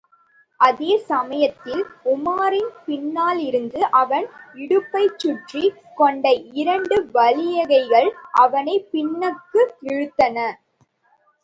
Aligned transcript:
அதே 0.59 0.93
சமயத்தில், 1.09 1.83
உமாரின் 2.05 2.71
பின்னாலிருந்து 2.85 3.89
அவன் 3.91 4.25
இடுப்பைச் 4.55 5.19
சுற்றிக் 5.19 5.79
கொண்ட 5.95 6.25
இரண்டு 6.55 6.97
வலியகைகள் 7.13 8.11
அவனைப் 8.41 8.89
பின்னுக்கு 8.91 9.61
இழுத்தன. 9.87 10.37